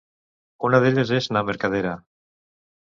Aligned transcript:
Una 0.69 0.79
d’elles 0.85 1.13
és 1.21 1.31
na 1.37 1.47
Mercadera. 1.51 1.95